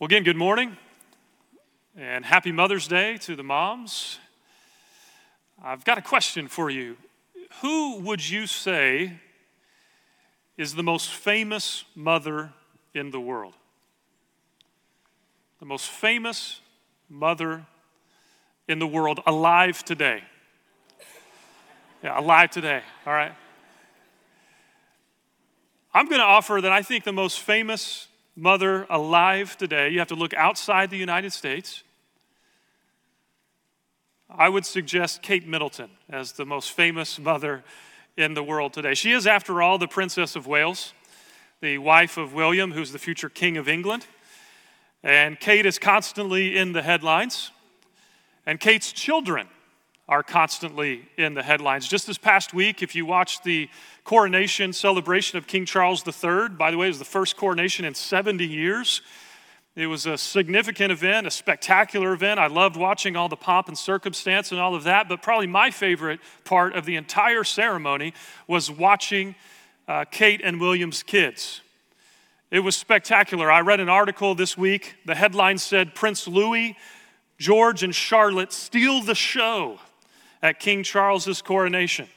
[0.00, 0.78] Well, again, good morning
[1.94, 4.18] and happy Mother's Day to the moms.
[5.62, 6.96] I've got a question for you.
[7.60, 9.18] Who would you say
[10.56, 12.54] is the most famous mother
[12.94, 13.52] in the world?
[15.58, 16.62] The most famous
[17.10, 17.66] mother
[18.66, 20.22] in the world alive today.
[22.02, 23.34] Yeah, alive today, all right?
[25.92, 30.08] I'm going to offer that I think the most famous mother alive today, you have
[30.08, 31.82] to look outside the United States.
[34.28, 37.64] I would suggest Kate Middleton as the most famous mother
[38.16, 38.94] in the world today.
[38.94, 40.92] She is, after all, the Princess of Wales,
[41.60, 44.06] the wife of William, who's the future King of England.
[45.02, 47.50] And Kate is constantly in the headlines.
[48.46, 49.48] And Kate's children
[50.10, 51.86] are constantly in the headlines.
[51.86, 53.70] Just this past week, if you watched the
[54.02, 57.94] coronation celebration of King Charles III, by the way, it was the first coronation in
[57.94, 59.02] 70 years.
[59.76, 62.40] It was a significant event, a spectacular event.
[62.40, 65.70] I loved watching all the pomp and circumstance and all of that, but probably my
[65.70, 68.12] favorite part of the entire ceremony
[68.48, 69.36] was watching
[69.86, 71.60] uh, Kate and William's kids.
[72.50, 73.48] It was spectacular.
[73.48, 74.96] I read an article this week.
[75.06, 76.76] The headline said Prince Louis,
[77.38, 79.78] George, and Charlotte steal the show
[80.42, 82.08] at King Charles's coronation.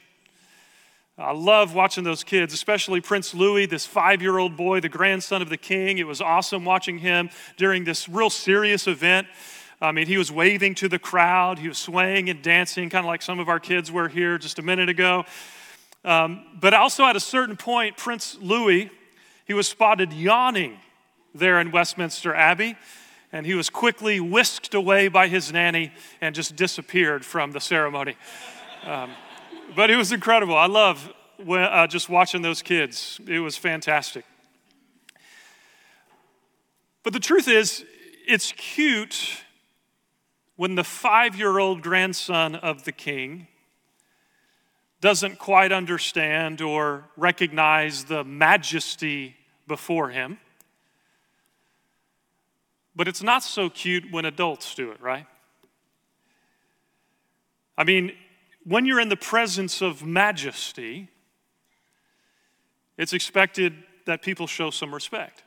[1.16, 5.42] I love watching those kids, especially Prince Louis, this five year old boy, the grandson
[5.42, 5.98] of the king.
[5.98, 9.28] It was awesome watching him during this real serious event.
[9.80, 13.08] I mean, he was waving to the crowd, he was swaying and dancing, kind of
[13.08, 15.24] like some of our kids were here just a minute ago.
[16.04, 18.90] Um, but also at a certain point, Prince Louis,
[19.46, 20.78] he was spotted yawning
[21.34, 22.76] there in Westminster Abbey
[23.34, 25.90] and he was quickly whisked away by his nanny
[26.20, 28.16] and just disappeared from the ceremony.
[28.84, 29.10] Um,
[29.74, 30.56] but it was incredible.
[30.56, 34.24] I love when, uh, just watching those kids, it was fantastic.
[37.02, 37.84] But the truth is,
[38.24, 39.42] it's cute
[40.54, 43.48] when the five year old grandson of the king
[45.00, 49.34] doesn't quite understand or recognize the majesty
[49.66, 50.38] before him.
[52.96, 55.26] But it's not so cute when adults do it, right?
[57.76, 58.12] I mean,
[58.64, 61.08] when you're in the presence of majesty,
[62.96, 63.74] it's expected
[64.06, 65.42] that people show some respect.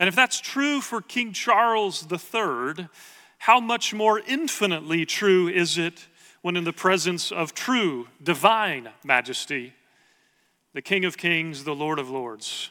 [0.00, 2.88] And if that's true for King Charles III,
[3.38, 6.08] how much more infinitely true is it
[6.42, 9.74] when in the presence of true divine majesty,
[10.72, 12.70] the King of Kings, the Lord of Lords?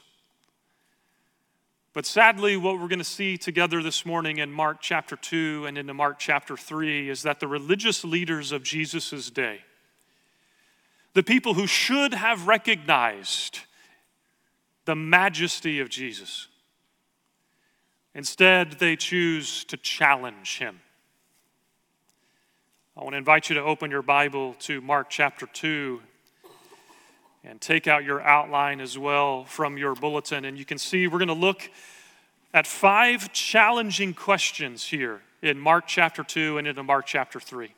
[1.94, 5.78] But sadly, what we're going to see together this morning in Mark chapter 2 and
[5.78, 9.60] into Mark chapter 3 is that the religious leaders of Jesus' day,
[11.14, 13.60] the people who should have recognized
[14.86, 16.48] the majesty of Jesus,
[18.16, 20.82] instead they choose to challenge him.
[22.98, 26.02] I want to invite you to open your Bible to Mark chapter 2
[27.44, 30.46] and take out your outline as well from your bulletin.
[30.46, 31.70] And you can see we're going to look
[32.54, 37.74] at five challenging questions here in Mark chapter 2 and into Mark chapter 3.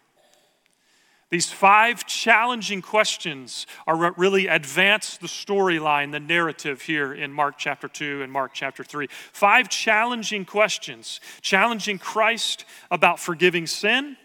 [1.32, 7.56] These five challenging questions are what really advance the storyline, the narrative here in Mark
[7.58, 9.08] chapter 2 and Mark chapter 3.
[9.34, 14.18] Five challenging questions challenging Christ about forgiving sin,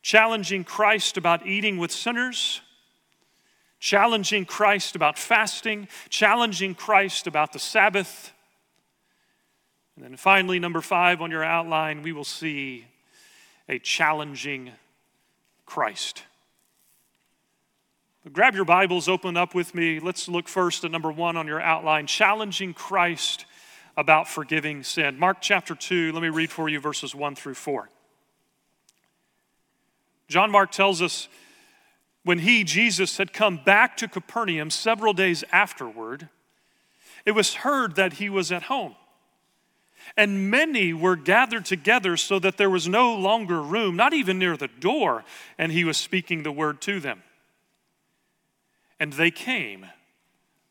[0.00, 2.60] challenging Christ about eating with sinners,
[3.84, 8.32] challenging Christ about fasting, challenging Christ about the Sabbath.
[9.94, 12.86] And then finally, number five on your outline, we will see
[13.68, 14.72] a challenging
[15.66, 16.22] Christ.
[18.22, 20.00] But grab your Bibles, open up with me.
[20.00, 23.44] Let's look first at number one on your outline challenging Christ
[23.98, 25.18] about forgiving sin.
[25.18, 27.90] Mark chapter 2, let me read for you verses 1 through 4.
[30.28, 31.28] John Mark tells us
[32.24, 36.28] when he, Jesus, had come back to Capernaum several days afterward,
[37.24, 38.96] it was heard that he was at home.
[40.16, 44.56] And many were gathered together so that there was no longer room, not even near
[44.56, 45.24] the door,
[45.58, 47.22] and he was speaking the word to them.
[49.00, 49.86] And they came,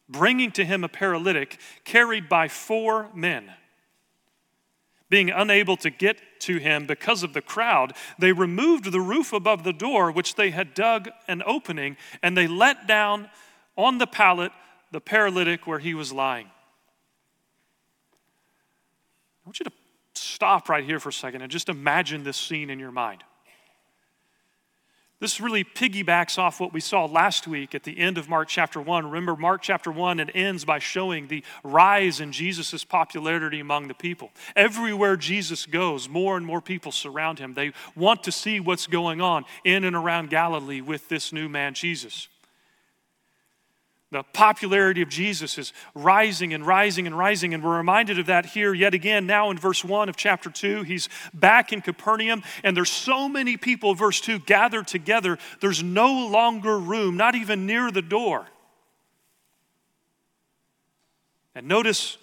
[0.07, 3.51] bringing to him a paralytic carried by four men.
[5.09, 9.63] Being unable to get to him because of the crowd, they removed the roof above
[9.63, 13.29] the door, which they had dug an opening, and they let down
[13.75, 14.51] on the pallet
[14.91, 16.47] the paralytic where he was lying.
[19.43, 19.71] I want you to
[20.13, 23.23] stop right here for a second and just imagine this scene in your mind.
[25.23, 28.81] This really piggybacks off what we saw last week at the end of Mark chapter
[28.81, 29.05] 1.
[29.05, 33.93] Remember, Mark chapter 1, it ends by showing the rise in Jesus' popularity among the
[33.93, 34.31] people.
[34.53, 37.53] Everywhere Jesus goes, more and more people surround him.
[37.53, 41.73] They want to see what's going on in and around Galilee with this new man,
[41.73, 42.27] Jesus.
[44.13, 48.45] The popularity of Jesus is rising and rising and rising, and we're reminded of that
[48.45, 50.83] here yet again now in verse 1 of chapter 2.
[50.83, 56.27] He's back in Capernaum, and there's so many people, verse 2, gathered together, there's no
[56.27, 58.45] longer room, not even near the door.
[61.55, 62.19] And notice,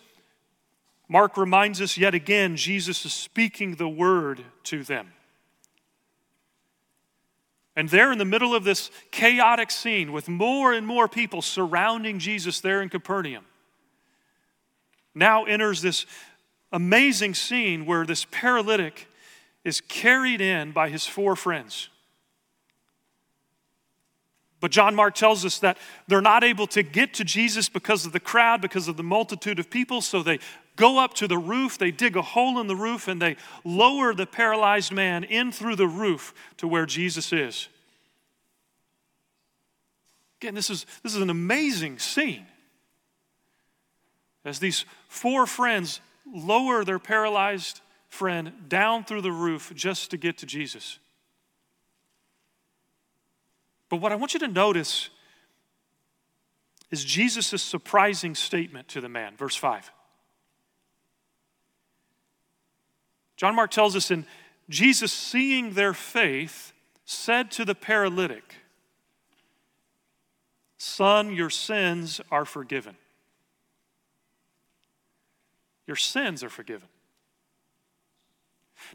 [1.08, 5.10] Mark reminds us yet again, Jesus is speaking the word to them.
[7.81, 12.19] And there in the middle of this chaotic scene with more and more people surrounding
[12.19, 13.47] Jesus there in Capernaum,
[15.15, 16.05] now enters this
[16.73, 19.09] amazing scene where this paralytic
[19.65, 21.88] is carried in by his four friends.
[24.61, 28.12] But John Mark tells us that they're not able to get to Jesus because of
[28.12, 30.38] the crowd, because of the multitude of people, so they
[30.81, 34.15] go up to the roof, they dig a hole in the roof, and they lower
[34.15, 37.69] the paralyzed man in through the roof to where Jesus is.
[40.41, 42.47] Again, this is, this is an amazing scene.
[44.43, 50.38] As these four friends lower their paralyzed friend down through the roof just to get
[50.38, 50.99] to Jesus.
[53.91, 55.11] But what I want you to notice
[56.91, 59.93] is Jesus' surprising statement to the man, verse 5.
[63.40, 64.26] John Mark tells us in
[64.69, 66.75] Jesus, seeing their faith,
[67.06, 68.56] said to the paralytic,
[70.76, 72.96] Son, your sins are forgiven.
[75.87, 76.88] Your sins are forgiven.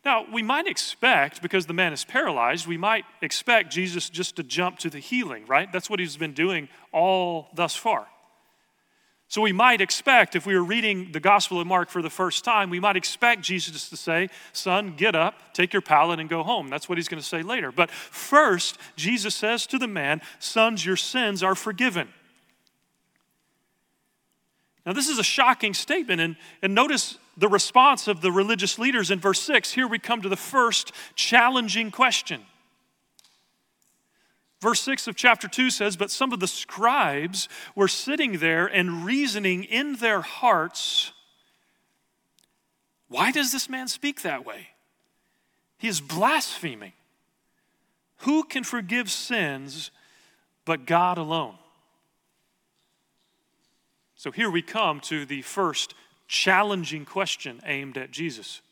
[0.05, 4.43] Now, we might expect, because the man is paralyzed, we might expect Jesus just to
[4.43, 5.71] jump to the healing, right?
[5.71, 8.05] That's what he's been doing all thus far.
[9.27, 12.45] So we might expect, if we were reading the Gospel of Mark for the first
[12.45, 16.43] time, we might expect Jesus to say, Son, get up, take your pallet, and go
[16.43, 16.69] home.
[16.69, 17.71] That's what he's going to say later.
[17.71, 22.07] But first, Jesus says to the man, Sons, your sins are forgiven.
[24.85, 29.09] Now, this is a shocking statement, and, and notice the response of the religious leaders
[29.09, 29.71] in verse 6.
[29.71, 32.43] Here we come to the first challenging question.
[34.65, 39.05] Verse 6 of chapter 2 says, But some of the scribes were sitting there and
[39.05, 41.11] reasoning in their hearts,
[43.07, 44.69] Why does this man speak that way?
[45.77, 46.93] He is blaspheming.
[48.21, 49.91] Who can forgive sins
[50.65, 51.59] but God alone?
[54.15, 55.93] So here we come to the first
[56.27, 58.63] challenging question aimed at Jesus.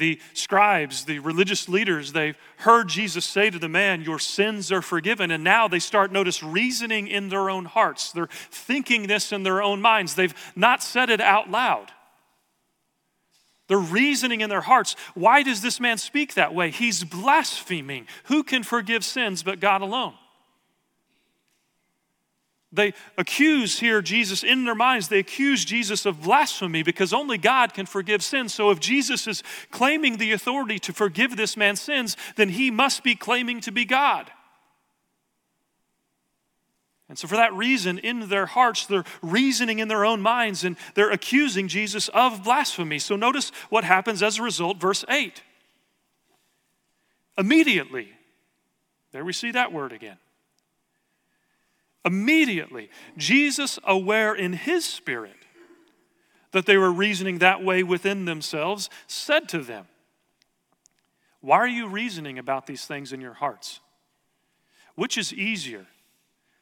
[0.00, 4.80] The scribes, the religious leaders, they've heard Jesus say to the man, Your sins are
[4.80, 5.30] forgiven.
[5.30, 8.10] And now they start, notice, reasoning in their own hearts.
[8.10, 10.14] They're thinking this in their own minds.
[10.14, 11.92] They've not said it out loud.
[13.68, 14.96] They're reasoning in their hearts.
[15.14, 16.70] Why does this man speak that way?
[16.70, 18.06] He's blaspheming.
[18.24, 20.14] Who can forgive sins but God alone?
[22.72, 27.74] They accuse here Jesus in their minds, they accuse Jesus of blasphemy because only God
[27.74, 28.54] can forgive sins.
[28.54, 33.02] So if Jesus is claiming the authority to forgive this man's sins, then he must
[33.02, 34.30] be claiming to be God.
[37.08, 40.76] And so, for that reason, in their hearts, they're reasoning in their own minds and
[40.94, 43.00] they're accusing Jesus of blasphemy.
[43.00, 45.42] So, notice what happens as a result, verse 8.
[47.36, 48.10] Immediately,
[49.10, 50.18] there we see that word again.
[52.04, 55.36] Immediately, Jesus, aware in his spirit
[56.52, 59.86] that they were reasoning that way within themselves, said to them,
[61.40, 63.80] Why are you reasoning about these things in your hearts?
[64.94, 65.86] Which is easier,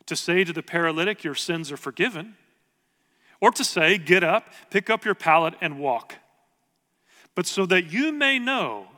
[0.06, 2.36] to say to the paralytic, Your sins are forgiven,
[3.40, 6.16] or to say, Get up, pick up your pallet, and walk?
[7.34, 8.88] But so that you may know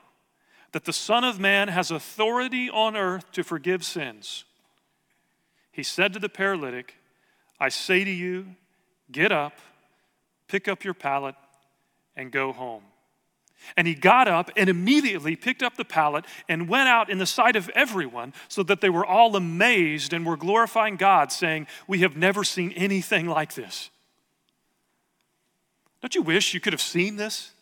[0.72, 4.44] that the Son of Man has authority on earth to forgive sins.
[5.72, 6.96] He said to the paralytic,
[7.58, 8.46] I say to you,
[9.10, 9.58] get up,
[10.48, 11.34] pick up your pallet,
[12.16, 12.82] and go home.
[13.76, 17.26] And he got up and immediately picked up the pallet and went out in the
[17.26, 22.00] sight of everyone, so that they were all amazed and were glorifying God, saying, We
[22.00, 23.90] have never seen anything like this.
[26.00, 27.52] Don't you wish you could have seen this?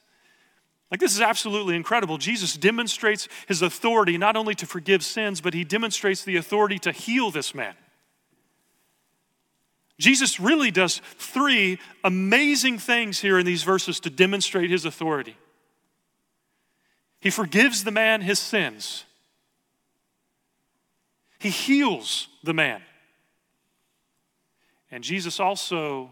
[0.90, 2.16] Like, this is absolutely incredible.
[2.16, 6.92] Jesus demonstrates his authority not only to forgive sins, but he demonstrates the authority to
[6.92, 7.74] heal this man.
[9.98, 15.36] Jesus really does three amazing things here in these verses to demonstrate his authority.
[17.20, 19.04] He forgives the man his sins.
[21.40, 22.82] He heals the man.
[24.90, 26.10] And Jesus also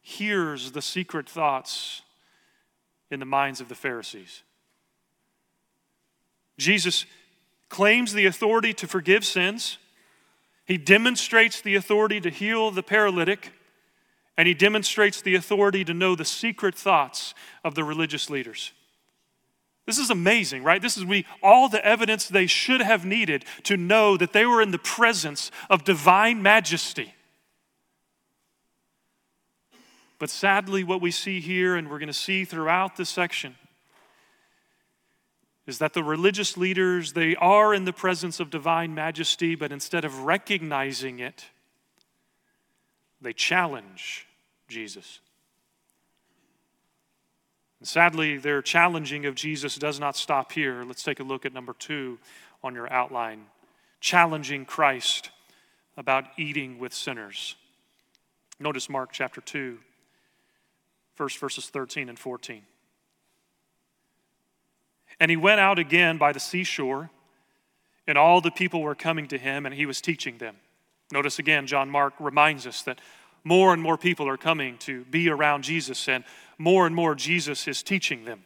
[0.00, 2.02] hears the secret thoughts
[3.10, 4.42] in the minds of the Pharisees.
[6.58, 7.06] Jesus
[7.68, 9.78] claims the authority to forgive sins,
[10.64, 13.52] he demonstrates the authority to heal the paralytic,
[14.36, 18.72] and he demonstrates the authority to know the secret thoughts of the religious leaders.
[19.84, 20.80] This is amazing, right?
[20.80, 24.62] This is we all the evidence they should have needed to know that they were
[24.62, 27.14] in the presence of divine majesty.
[30.20, 33.56] But sadly, what we see here, and we're going to see throughout this section,
[35.66, 40.04] is that the religious leaders, they are in the presence of divine majesty, but instead
[40.04, 41.46] of recognizing it,
[43.20, 44.26] they challenge
[44.68, 45.20] Jesus.
[47.78, 50.82] And sadly, their challenging of Jesus does not stop here.
[50.84, 52.18] Let's take a look at number two
[52.62, 53.46] on your outline
[54.02, 55.30] challenging Christ
[55.96, 57.54] about eating with sinners.
[58.58, 59.78] Notice Mark chapter 2,
[61.14, 62.62] first verses 13 and 14.
[65.20, 67.10] And he went out again by the seashore,
[68.06, 70.56] and all the people were coming to him, and he was teaching them.
[71.12, 73.00] Notice again, John Mark reminds us that
[73.44, 76.24] more and more people are coming to be around Jesus, and
[76.58, 78.44] more and more Jesus is teaching them.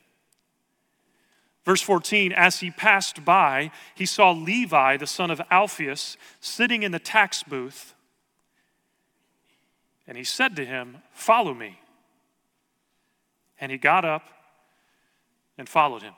[1.65, 6.93] Verse 14, as he passed by, he saw Levi, the son of Alphaeus, sitting in
[6.93, 7.95] the tax booth.
[10.07, 11.81] And he said to him, Follow me.
[13.61, 14.29] And he got up
[15.59, 16.15] and followed him.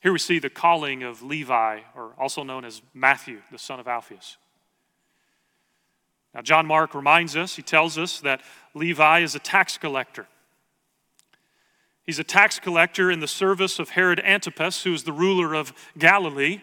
[0.00, 3.86] Here we see the calling of Levi, or also known as Matthew, the son of
[3.86, 4.38] Alphaeus.
[6.34, 8.40] Now, John Mark reminds us, he tells us that
[8.72, 10.26] Levi is a tax collector.
[12.04, 15.72] He's a tax collector in the service of Herod Antipas, who is the ruler of
[15.98, 16.60] Galilee.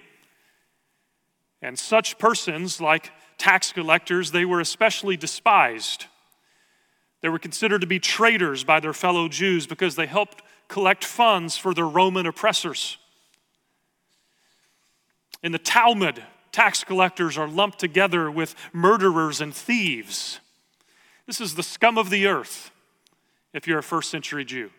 [1.62, 6.06] And such persons, like tax collectors, they were especially despised.
[7.22, 11.56] They were considered to be traitors by their fellow Jews because they helped collect funds
[11.56, 12.98] for their Roman oppressors.
[15.48, 20.42] In the Talmud, tax collectors are lumped together with murderers and thieves.
[21.26, 22.70] This is the scum of the earth
[23.54, 24.72] if you're a first century Jew.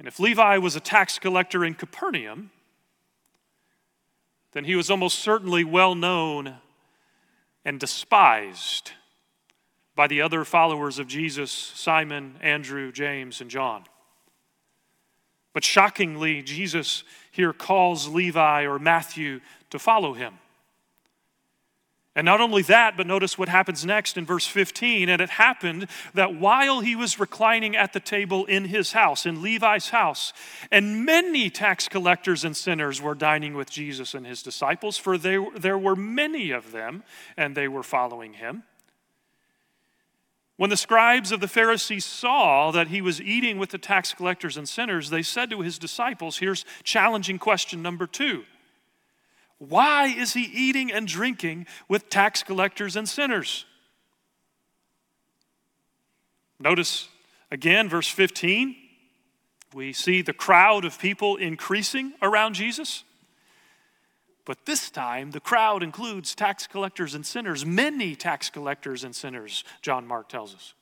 [0.00, 2.50] And if Levi was a tax collector in Capernaum,
[4.50, 6.56] then he was almost certainly well known
[7.64, 8.90] and despised
[9.94, 13.84] by the other followers of Jesus Simon, Andrew, James, and John.
[15.52, 20.34] But shockingly, Jesus here calls Levi or Matthew to follow him.
[22.16, 25.08] And not only that, but notice what happens next in verse 15.
[25.08, 29.42] And it happened that while he was reclining at the table in his house, in
[29.42, 30.32] Levi's house,
[30.72, 35.38] and many tax collectors and sinners were dining with Jesus and his disciples, for they,
[35.56, 37.04] there were many of them,
[37.36, 38.64] and they were following him.
[40.60, 44.58] When the scribes of the Pharisees saw that he was eating with the tax collectors
[44.58, 48.44] and sinners, they said to his disciples, Here's challenging question number two
[49.56, 53.64] Why is he eating and drinking with tax collectors and sinners?
[56.58, 57.08] Notice
[57.50, 58.76] again, verse 15,
[59.72, 63.04] we see the crowd of people increasing around Jesus.
[64.50, 69.62] But this time, the crowd includes tax collectors and sinners, many tax collectors and sinners,
[69.80, 70.74] John Mark tells us.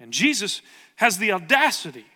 [0.00, 0.62] And Jesus
[0.96, 2.06] has the audacity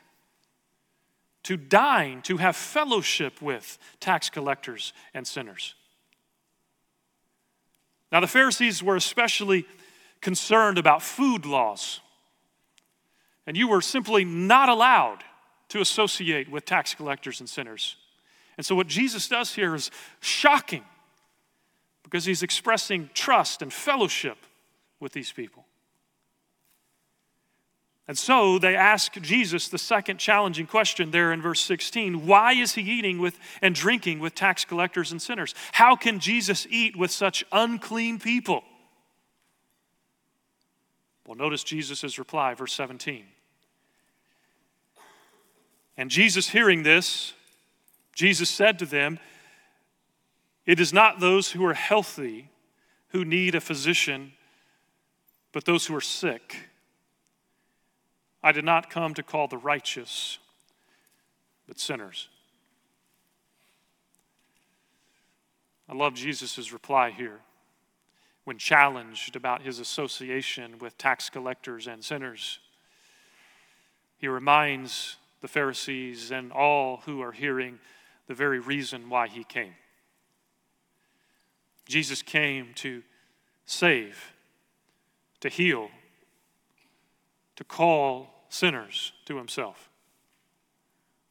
[1.43, 5.75] to dine, to have fellowship with tax collectors and sinners.
[8.11, 9.67] Now, the Pharisees were especially
[10.23, 12.01] concerned about food laws,
[13.47, 15.25] and you were simply not allowed
[15.69, 17.97] to associate with tax collectors and sinners.
[18.57, 20.85] And so, what Jesus does here is shocking
[22.03, 24.39] because he's expressing trust and fellowship
[25.01, 25.67] with these people.
[28.09, 32.75] And so they ask Jesus the second challenging question there in verse 16 Why is
[32.75, 35.55] he eating with and drinking with tax collectors and sinners?
[35.73, 38.63] How can Jesus eat with such unclean people?
[41.27, 43.25] Well, notice Jesus' reply, verse 17.
[45.97, 47.33] And Jesus, hearing this,
[48.17, 49.19] Jesus said to them,
[50.65, 52.49] It is not those who are healthy
[53.09, 54.33] who need a physician,
[55.53, 56.57] but those who are sick.
[58.43, 60.39] I did not come to call the righteous,
[61.69, 62.29] but sinners.
[65.87, 67.41] I love Jesus' reply here
[68.45, 72.61] when challenged about his association with tax collectors and sinners.
[74.17, 77.79] He reminds the Pharisees, and all who are hearing
[78.27, 79.75] the very reason why he came.
[81.87, 83.03] Jesus came to
[83.65, 84.33] save,
[85.41, 85.89] to heal,
[87.57, 89.91] to call sinners to himself.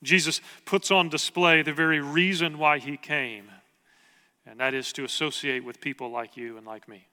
[0.04, 3.50] Jesus puts on display the very reason why he came,
[4.46, 7.08] and that is to associate with people like you and like me.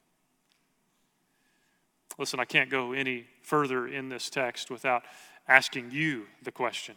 [2.19, 5.03] Listen, I can't go any further in this text without
[5.49, 6.95] asking you the question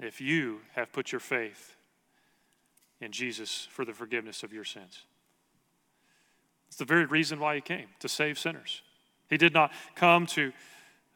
[0.00, 1.76] if you have put your faith
[3.00, 5.04] in Jesus for the forgiveness of your sins.
[6.68, 8.82] It's the very reason why he came to save sinners.
[9.28, 10.52] He did not come to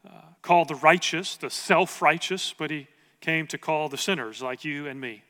[0.06, 0.10] uh,
[0.40, 2.88] call the righteous, the self righteous, but he
[3.20, 5.22] came to call the sinners like you and me.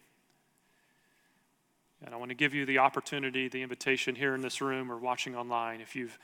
[2.04, 4.96] And I want to give you the opportunity, the invitation here in this room or
[4.96, 5.80] watching online.
[5.80, 6.18] If you've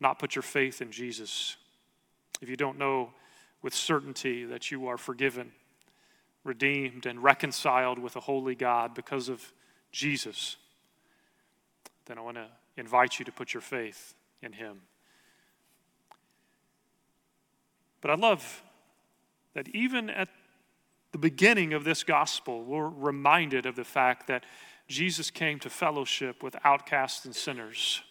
[0.00, 1.56] not put your faith in Jesus,
[2.40, 3.12] if you don't know
[3.62, 5.52] with certainty that you are forgiven,
[6.44, 9.52] redeemed, and reconciled with a holy God because of
[9.92, 10.56] Jesus,
[12.06, 14.82] then I want to invite you to put your faith in Him.
[18.00, 18.62] But I love
[19.54, 20.28] that even at
[21.12, 24.44] the beginning of this gospel, we're reminded of the fact that
[24.88, 28.02] Jesus came to fellowship with outcasts and sinners.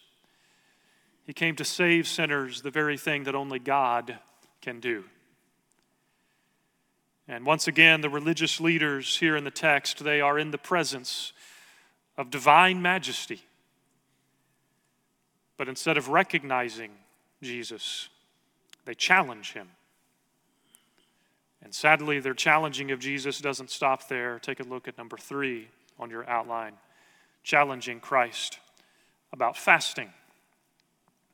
[1.24, 4.18] He came to save sinners, the very thing that only God
[4.60, 5.04] can do.
[7.28, 11.32] And once again, the religious leaders here in the text, they are in the presence
[12.16, 13.44] of divine majesty.
[15.56, 16.90] But instead of recognizing
[17.42, 18.08] Jesus,
[18.84, 19.68] they challenge him.
[21.62, 24.38] And sadly, their challenging of Jesus doesn't stop there.
[24.38, 26.74] Take a look at number three on your outline
[27.42, 28.58] challenging Christ
[29.32, 30.10] about fasting.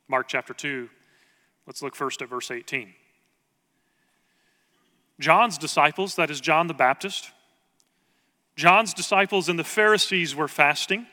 [0.07, 0.89] Mark chapter 2.
[1.65, 2.93] Let's look first at verse 18.
[5.19, 7.31] John's disciples, that is John the Baptist,
[8.57, 11.05] John's disciples and the Pharisees were fasting.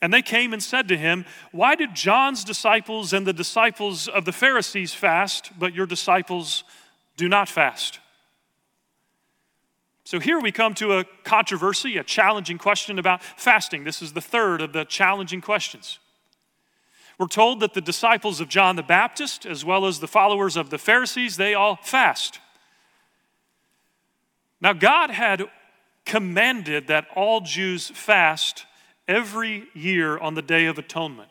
[0.00, 4.24] And they came and said to him, Why did John's disciples and the disciples of
[4.24, 6.64] the Pharisees fast, but your disciples
[7.16, 7.98] do not fast?
[10.04, 13.82] So here we come to a controversy, a challenging question about fasting.
[13.82, 15.98] This is the third of the challenging questions.
[17.18, 20.70] We're told that the disciples of John the Baptist, as well as the followers of
[20.70, 22.38] the Pharisees, they all fast.
[24.60, 25.44] Now, God had
[26.04, 28.64] commanded that all Jews fast
[29.08, 31.28] every year on the Day of Atonement.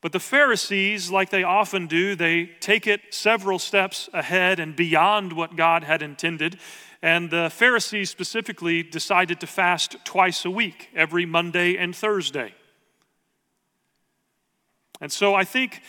[0.00, 5.32] But the Pharisees, like they often do, they take it several steps ahead and beyond
[5.32, 6.58] what God had intended.
[7.02, 12.54] And the Pharisees specifically decided to fast twice a week, every Monday and Thursday.
[15.00, 15.80] And so I think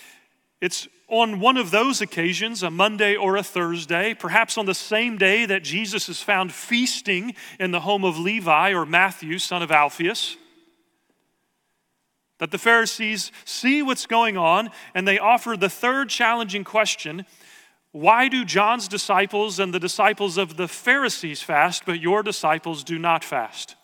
[0.62, 5.18] it's on one of those occasions, a Monday or a Thursday, perhaps on the same
[5.18, 9.72] day that Jesus is found feasting in the home of Levi or Matthew, son of
[9.72, 10.38] Alphaeus,
[12.38, 17.26] that the Pharisees see what's going on and they offer the third challenging question
[17.92, 23.00] Why do John's disciples and the disciples of the Pharisees fast, but your disciples do
[23.00, 23.76] not fast?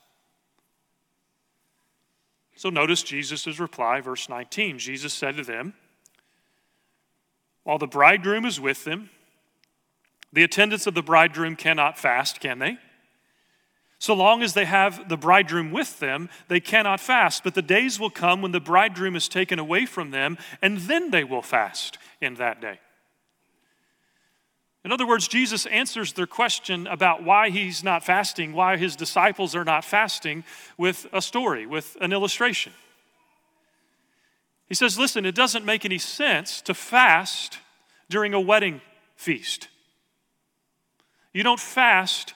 [2.55, 4.77] So notice Jesus' reply, verse 19.
[4.77, 5.73] Jesus said to them,
[7.65, 9.09] While the bridegroom is with them,
[10.31, 12.77] the attendants of the bridegroom cannot fast, can they?
[13.97, 17.43] So long as they have the bridegroom with them, they cannot fast.
[17.43, 21.09] But the days will come when the bridegroom is taken away from them, and then
[21.09, 22.79] they will fast in that day.
[24.83, 29.55] In other words, Jesus answers their question about why he's not fasting, why his disciples
[29.55, 30.43] are not fasting,
[30.77, 32.73] with a story, with an illustration.
[34.67, 37.59] He says, Listen, it doesn't make any sense to fast
[38.09, 38.81] during a wedding
[39.15, 39.67] feast.
[41.33, 42.33] You don't fast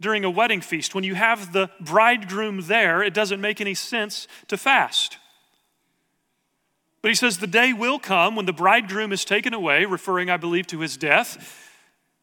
[0.00, 0.94] during a wedding feast.
[0.94, 5.18] When you have the bridegroom there, it doesn't make any sense to fast.
[7.02, 10.36] But he says, The day will come when the bridegroom is taken away, referring, I
[10.36, 11.62] believe, to his death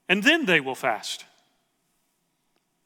[0.09, 1.25] and then they will fast.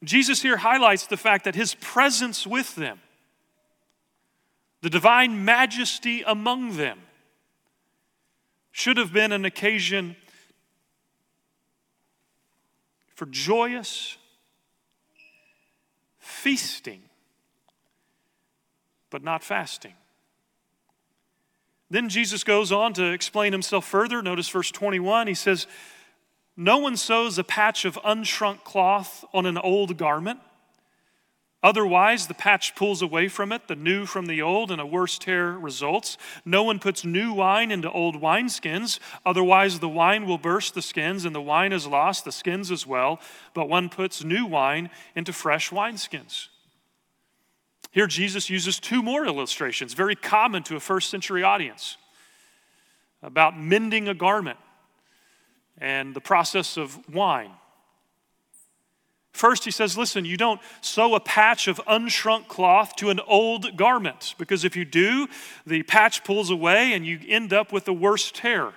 [0.04, 3.00] Jesus here highlights the fact that his presence with them,
[4.80, 6.98] the divine majesty among them,
[8.70, 10.14] should have been an occasion
[13.14, 14.16] for joyous
[16.18, 17.02] feasting,
[19.10, 19.94] but not fasting.
[21.90, 24.22] Then Jesus goes on to explain himself further.
[24.22, 25.26] Notice verse 21.
[25.26, 25.66] He says,
[26.56, 30.40] no one sews a patch of unshrunk cloth on an old garment.
[31.60, 35.18] Otherwise, the patch pulls away from it, the new from the old, and a worse
[35.18, 36.16] tear results.
[36.44, 41.24] No one puts new wine into old wineskins, otherwise, the wine will burst the skins,
[41.24, 43.20] and the wine is lost, the skins as well.
[43.54, 46.46] But one puts new wine into fresh wineskins.
[47.90, 51.96] Here, Jesus uses two more illustrations, very common to a first century audience,
[53.20, 54.58] about mending a garment
[55.78, 57.50] and the process of wine.
[59.32, 63.76] First, he says, listen, you don't sew a patch of unshrunk cloth to an old
[63.76, 65.28] garment, because if you do,
[65.66, 68.72] the patch pulls away and you end up with a worse tear.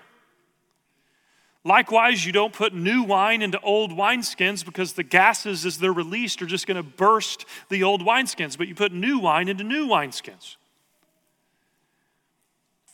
[1.64, 6.42] Likewise, you don't put new wine into old wineskins because the gases, as they're released,
[6.42, 9.88] are just going to burst the old wineskins, but you put new wine into new
[9.88, 10.56] wineskins.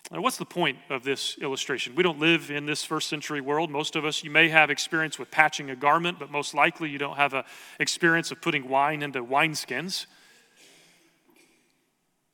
[0.09, 1.93] Now, what's the point of this illustration?
[1.95, 3.69] We don't live in this first century world.
[3.69, 6.97] Most of us, you may have experience with patching a garment, but most likely you
[6.97, 7.43] don't have an
[7.77, 10.05] experience of putting wine into wineskins.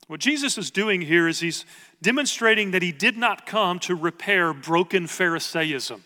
[0.05, 1.65] What Jesus is doing here is he's
[1.99, 6.03] demonstrating that he did not come to repair broken Pharisaism.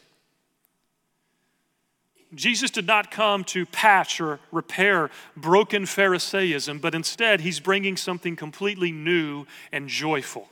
[2.33, 8.37] Jesus did not come to patch or repair broken Pharisaism, but instead he's bringing something
[8.37, 10.49] completely new and joyful.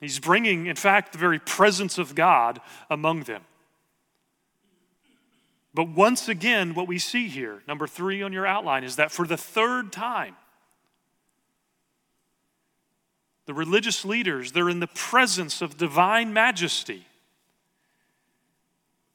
[0.00, 3.42] He's bringing, in fact, the very presence of God among them.
[5.72, 9.26] But once again, what we see here, number three on your outline, is that for
[9.26, 10.36] the third time,
[13.46, 17.06] the religious leaders, they're in the presence of divine majesty.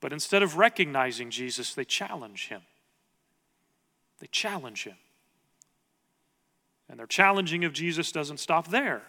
[0.02, 2.62] But instead of recognizing Jesus, they challenge him.
[4.19, 4.98] They challenge him.
[6.88, 9.04] And their challenging of Jesus doesn't stop there.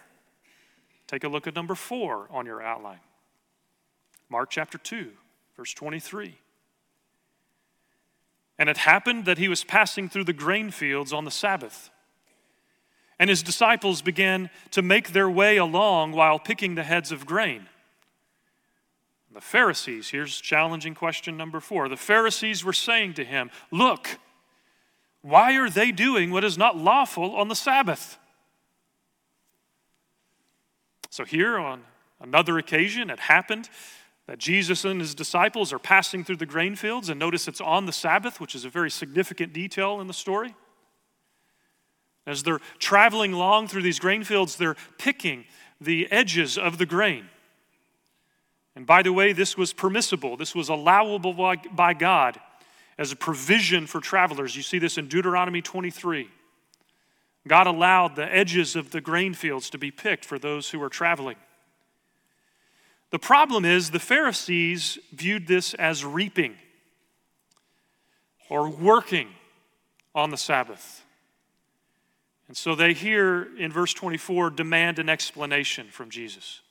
[1.07, 2.99] Take a look at number four on your outline
[4.29, 5.09] Mark chapter 2,
[5.55, 6.35] verse 23.
[8.59, 11.89] And it happened that he was passing through the grain fields on the Sabbath.
[13.19, 17.67] And his disciples began to make their way along while picking the heads of grain.
[19.33, 21.87] The Pharisees, here's challenging question number four.
[21.87, 24.19] The Pharisees were saying to him, Look,
[25.21, 28.17] why are they doing what is not lawful on the Sabbath?
[31.17, 31.81] So, here on
[32.21, 33.71] another occasion, it happened
[34.27, 37.87] that Jesus and his disciples are passing through the grain fields, and notice it's on
[37.87, 40.53] the Sabbath, which is a very significant detail in the story.
[42.27, 45.45] As they're traveling along through these grain fields, they're picking
[45.81, 47.27] the edges of the grain.
[48.75, 52.39] And by the way, this was permissible, this was allowable by, by God
[52.99, 54.55] as a provision for travelers.
[54.55, 56.29] You see this in Deuteronomy 23.
[57.47, 60.89] God allowed the edges of the grain fields to be picked for those who were
[60.89, 61.37] traveling.
[63.09, 66.55] The problem is the Pharisees viewed this as reaping
[68.49, 69.29] or working
[70.13, 71.03] on the Sabbath.
[72.47, 76.61] And so they here in verse 24 demand an explanation from Jesus.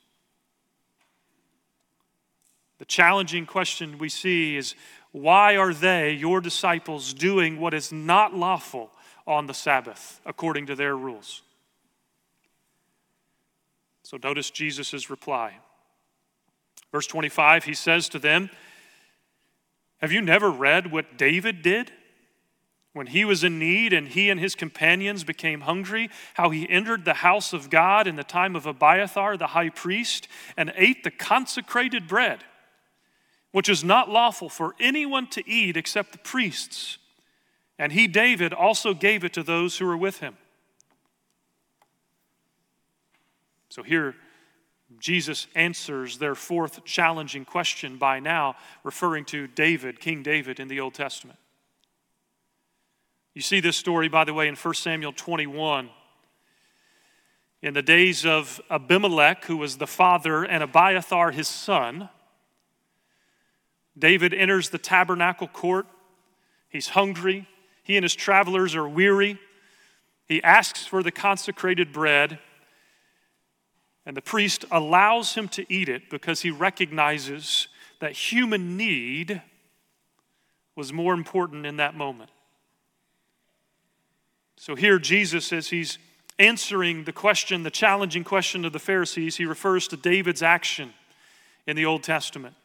[2.79, 4.75] The challenging question we see is
[5.13, 8.91] why are they, your disciples, doing what is not lawful
[9.27, 11.43] on the Sabbath according to their rules.
[14.03, 15.55] So notice Jesus' reply.
[16.93, 18.51] Verse 25, he says to them,
[19.99, 21.91] Have you never read what David did?
[22.93, 27.05] When he was in need and he and his companions became hungry, how he entered
[27.05, 31.11] the house of God in the time of Abiathar the high priest and ate the
[31.11, 32.45] consecrated bread,
[33.51, 36.97] which is not lawful for anyone to eat except the priests
[37.79, 40.37] and he, David, also gave it to those who were with him.
[43.69, 44.15] So here,
[44.99, 50.81] Jesus answers their fourth challenging question by now, referring to David, King David in the
[50.81, 51.39] Old Testament.
[53.35, 55.91] You see this story, by the way, in 1 Samuel 21.
[57.61, 62.09] In the days of Abimelech, who was the father, and Abiathar, his son,
[63.99, 65.87] David enters the tabernacle court.
[66.71, 67.47] He's hungry,
[67.87, 69.39] he and his travelers are weary.
[70.27, 72.41] He asks for the consecrated bread,
[74.05, 77.69] and the priest allows him to eat it because he recognizes
[78.01, 79.41] that human need
[80.75, 82.31] was more important in that moment.
[84.57, 85.99] So here, Jesus, as he's
[86.41, 90.93] answering the question, the challenging question of the Pharisees, he refers to David's action
[91.69, 92.57] in the Old Testament.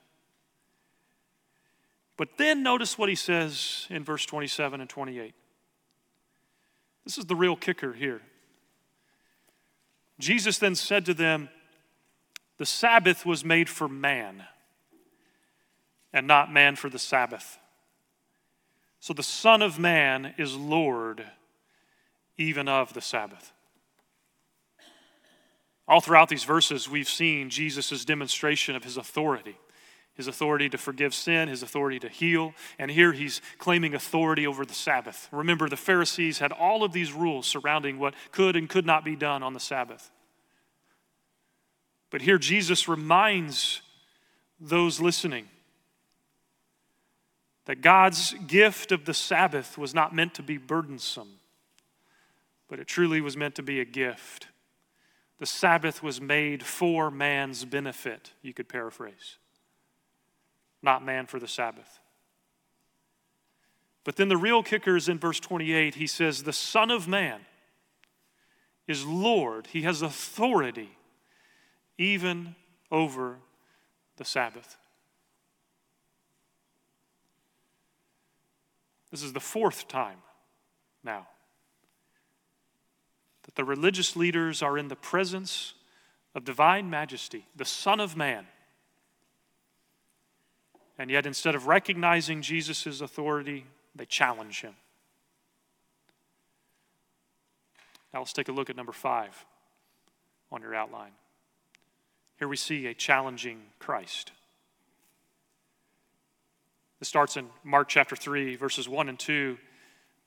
[2.22, 5.34] But then notice what he says in verse 27 and 28.
[7.04, 8.22] This is the real kicker here.
[10.20, 11.50] Jesus then said to them,
[12.60, 14.44] The Sabbath was made for man,
[16.14, 17.58] and not man for the Sabbath.
[19.00, 21.26] So the Son of Man is Lord
[22.38, 23.52] even of the Sabbath.
[25.88, 29.58] All throughout these verses, we've seen Jesus' demonstration of his authority
[30.22, 32.54] his authority to forgive sin, his authority to heal.
[32.78, 35.28] And here he's claiming authority over the Sabbath.
[35.32, 39.16] Remember, the Pharisees had all of these rules surrounding what could and could not be
[39.16, 40.12] done on the Sabbath.
[42.12, 43.82] But here Jesus reminds
[44.60, 45.48] those listening
[47.66, 51.40] that God's gift of the Sabbath was not meant to be burdensome,
[52.70, 54.48] but it truly was meant to be a gift.
[55.40, 59.38] The Sabbath was made for man's benefit, you could paraphrase,
[60.82, 62.00] not man for the Sabbath.
[64.04, 65.96] But then the real kicker is in verse 28.
[65.96, 67.42] He says, The Son of Man
[68.88, 70.98] is Lord, He has authority
[71.98, 72.56] even
[72.90, 73.38] over
[74.18, 74.78] the Sabbath.
[79.12, 80.18] This is the fourth time
[81.04, 81.28] now
[83.44, 85.74] that the religious leaders are in the presence
[86.34, 88.48] of divine majesty, the Son of Man.
[91.02, 94.76] And yet, instead of recognizing Jesus' authority, they challenge him.
[98.14, 99.44] Now, let's take a look at number five
[100.52, 101.14] on your outline.
[102.38, 104.32] Here we see a challenging Christ.
[107.00, 109.58] This starts in Mark chapter 3, verses 1 and 2.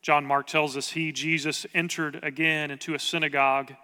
[0.02, 3.74] John Mark tells us he, Jesus, entered again into a synagogue,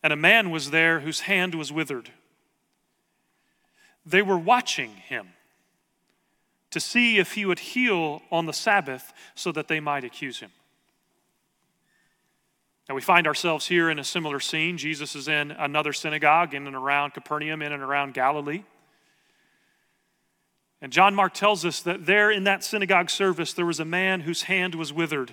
[0.00, 2.12] and a man was there whose hand was withered.
[4.06, 5.30] They were watching him
[6.72, 10.50] to see if he would heal on the Sabbath so that they might accuse him.
[12.88, 14.76] Now, we find ourselves here in a similar scene.
[14.76, 18.64] Jesus is in another synagogue in and around Capernaum, in and around Galilee.
[20.80, 24.20] And John Mark tells us that there in that synagogue service, there was a man
[24.22, 25.32] whose hand was withered.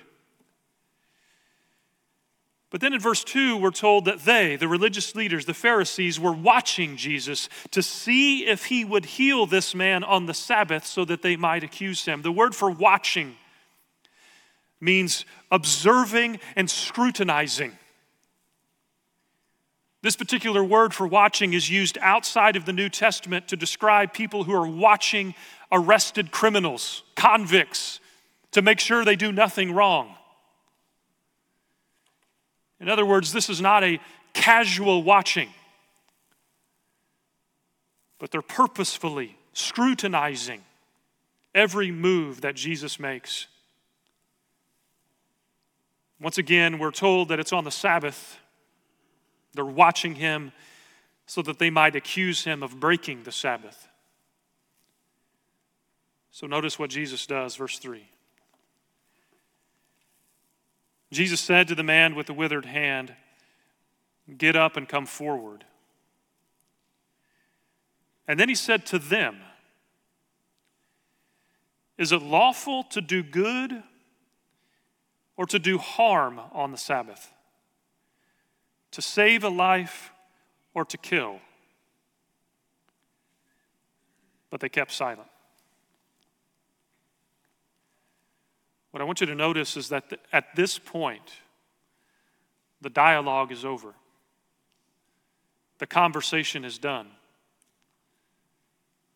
[2.72, 6.32] But then in verse 2, we're told that they, the religious leaders, the Pharisees, were
[6.32, 11.24] watching Jesus to see if he would heal this man on the Sabbath so that
[11.24, 12.22] they might accuse him.
[12.22, 13.36] The word for watching
[14.80, 17.78] means observing and scrutinizing.
[20.02, 24.44] This particular word for watching is used outside of the New Testament to describe people
[24.46, 25.34] who are watching
[25.72, 28.00] arrested criminals, convicts,
[28.52, 30.16] to make sure they do nothing wrong.
[32.80, 34.00] In other words, this is not a
[34.34, 35.50] casual watching,
[38.20, 40.62] but they're purposefully scrutinizing
[41.54, 43.48] every move that Jesus makes.
[46.22, 48.40] Once again, we're told that it's on the Sabbath.
[49.54, 50.52] They're watching him
[51.26, 53.88] so that they might accuse him of breaking the Sabbath.
[56.32, 58.08] So notice what Jesus does, verse 3.
[61.12, 63.16] Jesus said to the man with the withered hand,
[64.38, 65.66] Get up and come forward.
[68.28, 69.38] And then he said to them,
[71.98, 73.84] Is it lawful to do good
[75.40, 77.32] or to do harm on the Sabbath,
[78.92, 80.12] to save a life
[80.74, 81.40] or to kill.
[84.50, 85.30] But they kept silent.
[88.92, 91.32] What I want you to notice is that at this point,
[92.82, 93.94] the dialogue is over.
[95.80, 97.08] The conversation is done.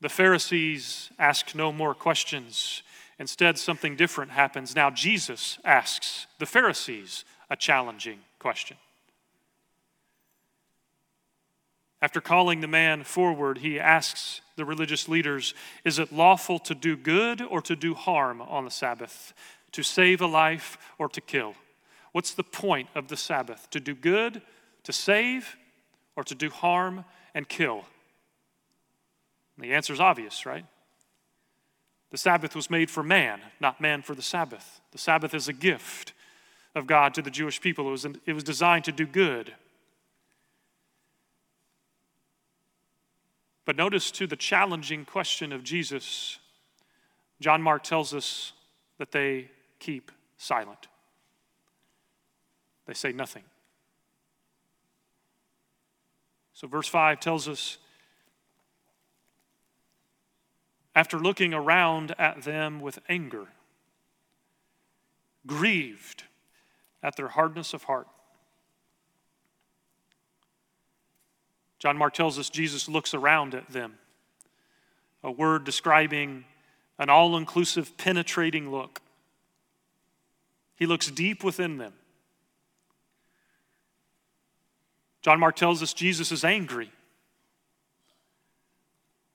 [0.01, 2.83] The Pharisees ask no more questions.
[3.19, 4.75] Instead, something different happens.
[4.75, 8.77] Now, Jesus asks the Pharisees a challenging question.
[12.01, 15.53] After calling the man forward, he asks the religious leaders
[15.85, 19.33] Is it lawful to do good or to do harm on the Sabbath?
[19.73, 21.55] To save a life or to kill?
[22.11, 23.69] What's the point of the Sabbath?
[23.71, 24.41] To do good,
[24.83, 25.57] to save,
[26.15, 27.85] or to do harm and kill?
[29.57, 30.65] And the answer is obvious, right?
[32.11, 34.81] The Sabbath was made for man, not man for the Sabbath.
[34.91, 36.13] The Sabbath is a gift
[36.75, 39.53] of God to the Jewish people, it was, it was designed to do good.
[43.65, 46.39] But notice to the challenging question of Jesus,
[47.39, 48.53] John Mark tells us
[48.97, 49.49] that they
[49.83, 50.87] keep silent.
[52.85, 53.43] They say nothing.
[56.53, 57.77] So, verse 5 tells us
[60.95, 63.47] after looking around at them with anger,
[65.45, 66.23] grieved
[67.01, 68.07] at their hardness of heart.
[71.79, 73.95] John Mark tells us Jesus looks around at them,
[75.23, 76.45] a word describing
[76.97, 79.01] an all inclusive, penetrating look.
[80.75, 81.93] He looks deep within them.
[85.21, 86.91] John Mark tells us Jesus is angry.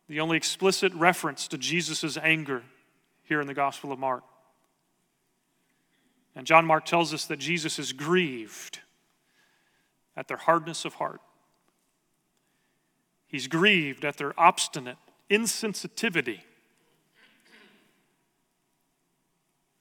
[0.09, 2.62] The only explicit reference to Jesus' anger
[3.24, 4.24] here in the Gospel of Mark.
[6.35, 8.81] And John Mark tells us that Jesus is grieved
[10.16, 11.20] at their hardness of heart.
[13.27, 14.96] He's grieved at their obstinate
[15.31, 16.40] insensitivity.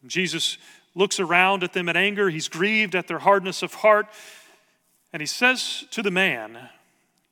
[0.05, 0.57] Jesus
[0.97, 2.29] looks around at them in anger.
[2.29, 4.07] He's grieved at their hardness of heart.
[5.13, 6.69] And he says to the man,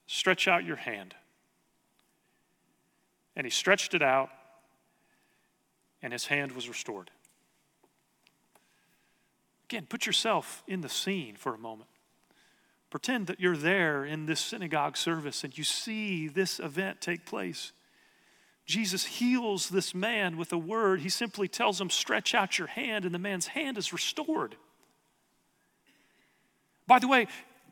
[0.07, 1.15] Stretch out your hand.
[3.35, 4.29] And he stretched it out,
[6.01, 7.09] and his hand was restored.
[9.65, 11.89] Again, put yourself in the scene for a moment.
[12.91, 17.73] Pretend that you're there in this synagogue service and you see this event take place.
[18.65, 21.01] Jesus heals this man with a word.
[21.01, 24.55] He simply tells him, Stretch out your hand, and the man's hand is restored.
[26.87, 27.27] By the way,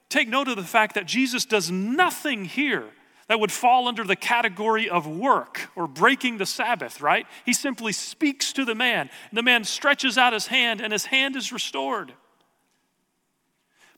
[0.10, 2.86] take note of the fact that Jesus does nothing here
[3.27, 7.25] that would fall under the category of work or breaking the Sabbath, right?
[7.45, 9.10] He simply speaks to the man.
[9.29, 12.13] And the man stretches out his hand, and his hand is restored.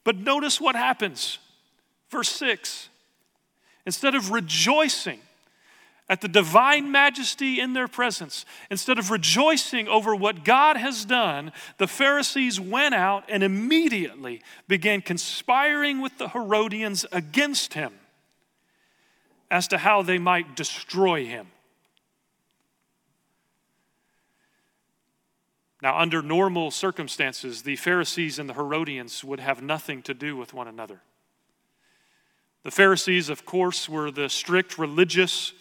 [0.03, 1.39] But notice what happens.
[2.09, 2.89] Verse 6
[3.85, 5.19] Instead of rejoicing,
[6.07, 8.45] at the divine majesty in their presence.
[8.69, 15.01] Instead of rejoicing over what God has done, the Pharisees went out and immediately began
[15.01, 17.93] conspiring with the Herodians against him
[19.49, 21.47] as to how they might destroy him.
[25.81, 30.53] Now, under normal circumstances, the Pharisees and the Herodians would have nothing to do with
[30.53, 31.01] one another.
[32.63, 35.53] The Pharisees, of course, were the strict religious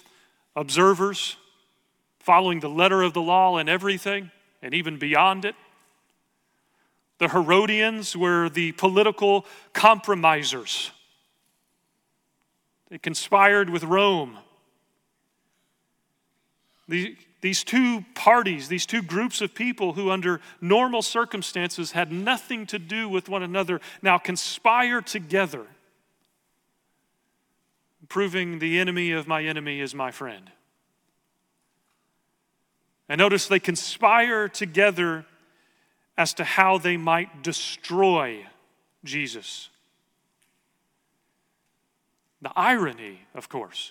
[0.56, 1.36] observers,
[2.20, 4.30] following the letter of the law and everything,
[4.62, 5.54] and even beyond it.
[7.18, 10.90] The Herodians were the political compromisers.
[12.88, 14.38] They conspired with Rome.
[16.88, 22.66] The, these two parties, these two groups of people who, under normal circumstances, had nothing
[22.66, 25.66] to do with one another, now conspire together
[28.14, 30.48] proving the enemy of my enemy is my friend.
[33.08, 35.26] And notice they conspire together
[36.16, 38.46] as to how they might destroy
[39.02, 39.68] Jesus.
[42.40, 43.90] The irony, of course,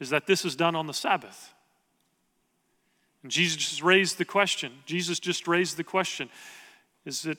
[0.00, 1.54] is that this is done on the Sabbath.
[3.22, 4.72] And Jesus raised the question.
[4.84, 6.28] Jesus just raised the question
[7.04, 7.38] is it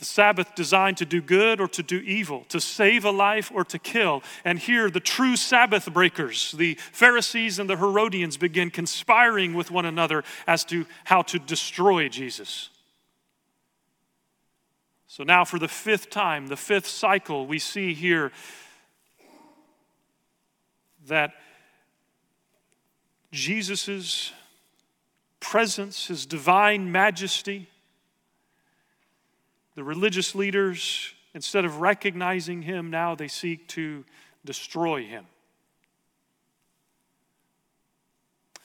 [0.00, 3.64] the Sabbath designed to do good or to do evil, to save a life or
[3.64, 4.22] to kill.
[4.46, 9.84] And here, the true Sabbath breakers, the Pharisees and the Herodians, begin conspiring with one
[9.84, 12.70] another as to how to destroy Jesus.
[15.06, 18.32] So now, for the fifth time, the fifth cycle, we see here
[21.08, 21.34] that
[23.32, 24.32] Jesus'
[25.40, 27.68] presence, his divine majesty,
[29.80, 34.04] the religious leaders, instead of recognizing him, now they seek to
[34.44, 35.24] destroy him.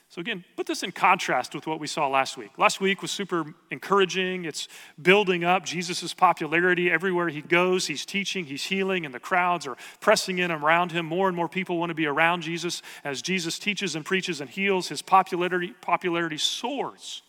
[0.09, 2.57] So, again, put this in contrast with what we saw last week.
[2.57, 4.43] Last week was super encouraging.
[4.43, 4.67] It's
[5.01, 7.87] building up Jesus' popularity everywhere he goes.
[7.87, 11.05] He's teaching, he's healing, and the crowds are pressing in around him.
[11.05, 12.81] More and more people want to be around Jesus.
[13.05, 17.21] As Jesus teaches and preaches and heals, his popularity, popularity soars.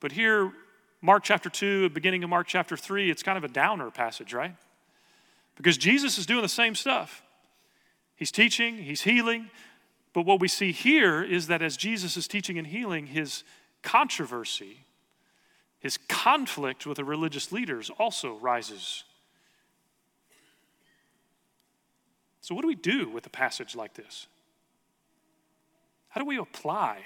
[0.00, 0.52] But here,
[1.02, 4.54] Mark chapter 2, beginning of Mark chapter 3, it's kind of a downer passage, right?
[5.56, 7.22] Because Jesus is doing the same stuff.
[8.16, 9.50] He's teaching, he's healing,
[10.12, 13.44] but what we see here is that as Jesus is teaching and healing, his
[13.82, 14.84] controversy,
[15.78, 19.04] his conflict with the religious leaders also rises.
[22.42, 24.26] So, what do we do with a passage like this?
[26.08, 26.98] How do we apply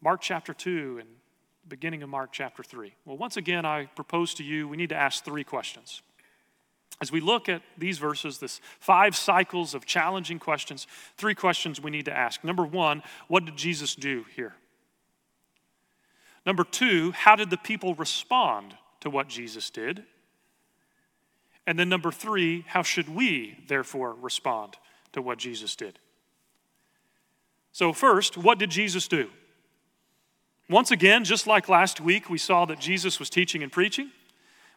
[0.00, 1.08] Mark chapter 2 and
[1.68, 2.94] beginning of Mark chapter 3?
[3.04, 6.02] Well, once again, I propose to you we need to ask three questions.
[7.00, 11.90] As we look at these verses, this five cycles of challenging questions, three questions we
[11.90, 12.42] need to ask.
[12.42, 14.54] Number one, what did Jesus do here?
[16.46, 20.04] Number two, how did the people respond to what Jesus did?
[21.66, 24.76] And then number three, how should we therefore respond
[25.12, 25.98] to what Jesus did?
[27.72, 29.28] So, first, what did Jesus do?
[30.68, 34.10] Once again, just like last week, we saw that Jesus was teaching and preaching.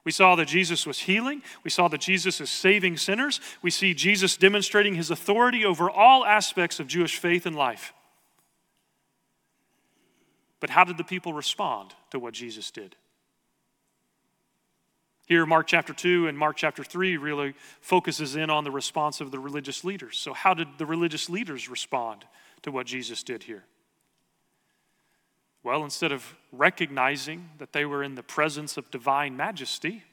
[0.03, 1.41] We saw that Jesus was healing.
[1.63, 3.41] We saw that Jesus is saving sinners.
[3.61, 7.93] We see Jesus demonstrating his authority over all aspects of Jewish faith and life.
[10.59, 12.95] But how did the people respond to what Jesus did?
[15.25, 19.31] Here, Mark chapter 2 and Mark chapter 3 really focuses in on the response of
[19.31, 20.17] the religious leaders.
[20.17, 22.25] So, how did the religious leaders respond
[22.63, 23.63] to what Jesus did here?
[25.64, 30.03] Well, instead of recognizing that they were in the presence of divine majesty,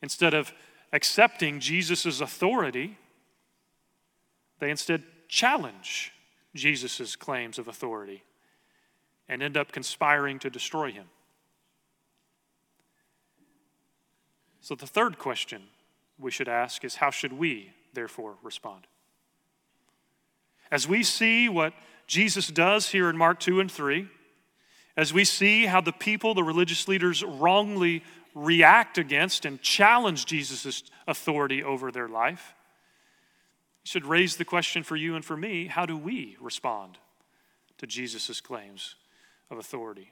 [0.00, 0.52] instead of
[0.92, 2.96] accepting Jesus' authority,
[4.60, 6.12] they instead challenge
[6.54, 8.22] Jesus' claims of authority
[9.28, 11.06] and end up conspiring to destroy him.
[14.60, 15.64] So, the third question
[16.18, 18.86] we should ask is how should we, therefore, respond?
[20.70, 21.72] As we see what
[22.06, 24.08] Jesus does here in Mark 2 and 3,
[24.96, 28.02] as we see how the people, the religious leaders, wrongly
[28.34, 32.54] react against and challenge Jesus' authority over their life,
[33.82, 36.98] should raise the question for you and for me how do we respond
[37.78, 38.96] to Jesus' claims
[39.50, 40.10] of authority?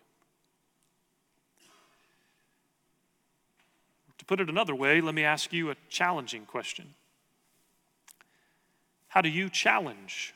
[4.18, 6.94] To put it another way, let me ask you a challenging question.
[9.08, 10.34] How do you challenge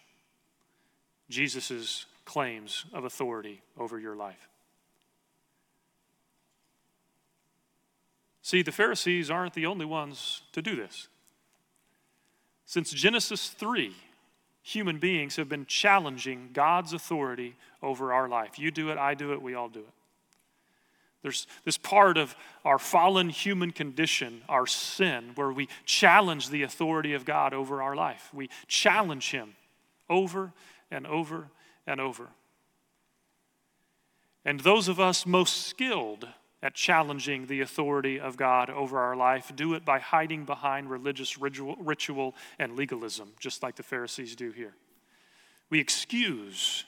[1.28, 4.48] Jesus' claims of authority over your life?
[8.42, 11.08] See, the Pharisees aren't the only ones to do this.
[12.64, 13.94] Since Genesis 3,
[14.62, 18.58] human beings have been challenging God's authority over our life.
[18.58, 19.94] You do it, I do it, we all do it.
[21.22, 27.12] There's this part of our fallen human condition, our sin, where we challenge the authority
[27.14, 28.30] of God over our life.
[28.32, 29.56] We challenge Him
[30.08, 30.52] over
[30.90, 31.48] and over
[31.86, 32.28] and over.
[34.44, 36.28] And those of us most skilled
[36.62, 41.38] at challenging the authority of God over our life do it by hiding behind religious
[41.38, 44.74] ritual, and legalism, just like the Pharisees do here.
[45.70, 46.84] We excuse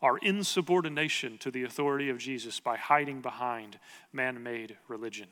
[0.00, 3.78] our insubordination to the authority of Jesus by hiding behind
[4.12, 5.28] man made religion.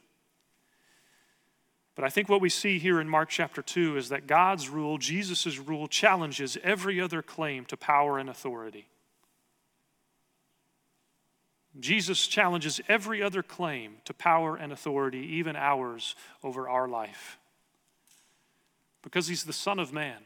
[1.95, 4.97] But I think what we see here in Mark chapter 2 is that God's rule,
[4.97, 8.89] Jesus' rule, challenges every other claim to power and authority.
[11.79, 17.39] Jesus challenges every other claim to power and authority, even ours, over our life.
[19.03, 20.19] Because he's the Son of Man,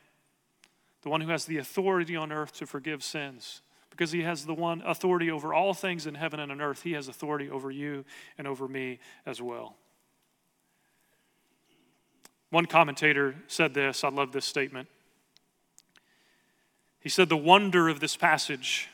[1.02, 3.62] the one who has the authority on earth to forgive sins
[3.96, 6.82] because he has the one authority over all things in heaven and on earth.
[6.82, 8.04] He has authority over you
[8.36, 9.76] and over me as well.
[12.50, 14.88] One commentator said this, I love this statement.
[17.00, 18.88] He said, The wonder of this passage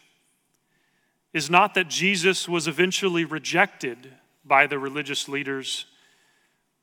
[1.32, 4.12] is not that Jesus was eventually rejected
[4.44, 5.86] by the religious leaders,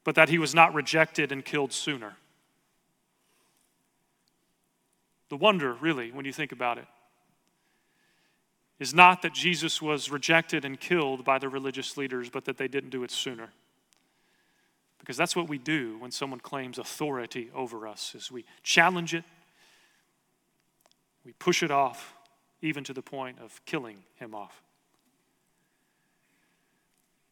[0.04, 2.16] but that he was not rejected and killed sooner.
[5.30, 6.88] The wonder, really, when you think about it,
[8.80, 12.68] is not that Jesus was rejected and killed by the religious leaders, but that they
[12.68, 13.50] didn't do it sooner.
[15.00, 19.24] Because that's what we do when someone claims authority over us is we challenge it,
[21.26, 22.14] we push it off,
[22.62, 24.62] even to the point of killing him off.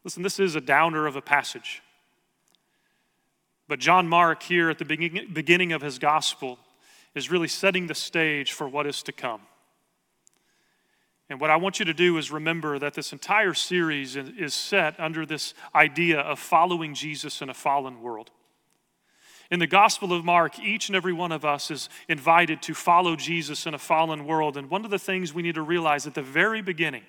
[0.04, 1.82] Listen, this is a downer of a passage.
[3.68, 6.58] But John Mark, here at the beginning of his gospel,
[7.14, 9.42] is really setting the stage for what is to come.
[11.30, 14.98] And what I want you to do is remember that this entire series is set
[14.98, 18.30] under this idea of following Jesus in a fallen world.
[19.50, 23.16] In the Gospel of Mark, each and every one of us is invited to follow
[23.16, 24.56] Jesus in a fallen world.
[24.56, 27.04] And one of the things we need to realize at the very beginning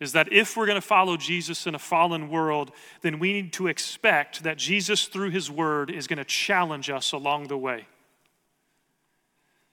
[0.00, 2.72] is that if we're going to follow Jesus in a fallen world,
[3.02, 7.12] then we need to expect that Jesus, through his word, is going to challenge us
[7.12, 7.86] along the way.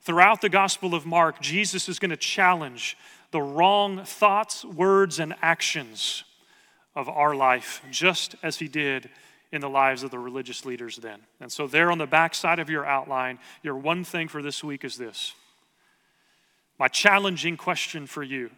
[0.01, 2.97] Throughout the Gospel of Mark, Jesus is going to challenge
[3.29, 6.23] the wrong thoughts, words, and actions
[6.95, 9.09] of our life, just as he did
[9.51, 11.19] in the lives of the religious leaders then.
[11.39, 14.63] And so, there on the back side of your outline, your one thing for this
[14.63, 15.33] week is this.
[16.79, 18.49] My challenging question for you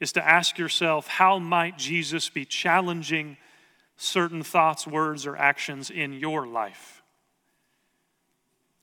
[0.00, 3.36] is to ask yourself how might Jesus be challenging
[3.96, 7.01] certain thoughts, words, or actions in your life?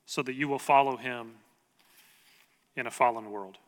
[0.10, 1.34] So that you will follow him
[2.76, 3.60] in a fallen world.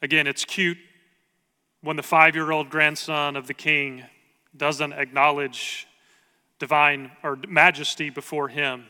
[0.00, 0.78] Again, it's cute
[1.82, 4.04] when the five year old grandson of the king
[4.56, 5.86] doesn't acknowledge
[6.58, 8.86] divine or majesty before him.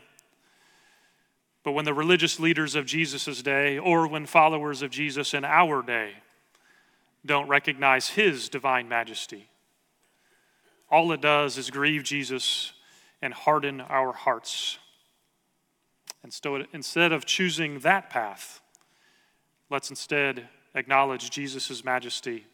[1.61, 5.81] But when the religious leaders of Jesus' day, or when followers of Jesus in our
[5.81, 6.13] day,
[7.25, 9.49] don't recognize his divine majesty,
[10.89, 12.71] all it does is grieve Jesus
[13.21, 14.79] and harden our hearts.
[16.23, 18.61] And so instead of choosing that path,
[19.69, 22.45] let's instead acknowledge Jesus' majesty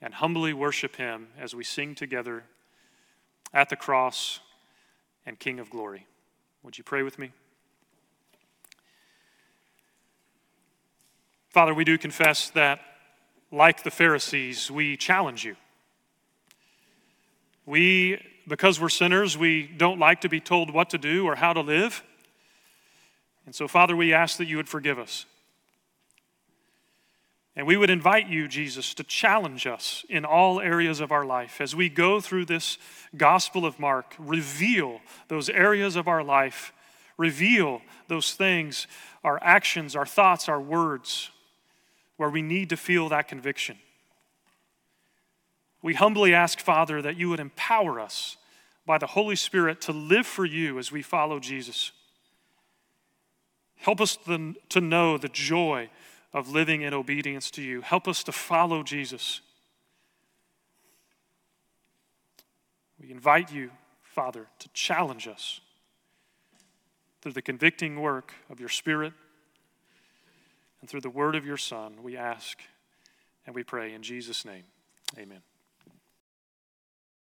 [0.00, 2.44] and humbly worship him as we sing together
[3.52, 4.40] at the cross
[5.26, 6.06] and King of glory.
[6.62, 7.32] Would you pray with me?
[11.48, 12.80] Father, we do confess that,
[13.50, 15.56] like the Pharisees, we challenge you.
[17.66, 21.52] We, because we're sinners, we don't like to be told what to do or how
[21.52, 22.02] to live.
[23.46, 25.26] And so, Father, we ask that you would forgive us.
[27.56, 31.60] And we would invite you, Jesus, to challenge us in all areas of our life.
[31.60, 32.78] As we go through this
[33.16, 36.72] Gospel of Mark, reveal those areas of our life,
[37.18, 38.86] reveal those things,
[39.24, 41.30] our actions, our thoughts, our words,
[42.16, 43.76] where we need to feel that conviction.
[45.82, 48.36] We humbly ask, Father, that you would empower us
[48.86, 51.92] by the Holy Spirit to live for you as we follow Jesus.
[53.76, 55.88] Help us to know the joy
[56.32, 57.80] of living in obedience to you.
[57.80, 59.40] Help us to follow Jesus.
[63.00, 63.70] We invite you,
[64.02, 65.60] Father, to challenge us
[67.22, 69.14] through the convicting work of your Spirit
[70.80, 71.94] and through the word of your Son.
[72.02, 72.58] We ask
[73.46, 74.64] and we pray in Jesus' name.
[75.18, 75.40] Amen.